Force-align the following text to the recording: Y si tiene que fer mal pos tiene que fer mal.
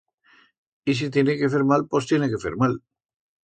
Y 0.83 0.95
si 1.01 1.11
tiene 1.17 1.37
que 1.41 1.51
fer 1.57 1.63
mal 1.75 1.87
pos 1.93 2.09
tiene 2.13 2.31
que 2.33 2.43
fer 2.47 2.59
mal. 2.65 2.79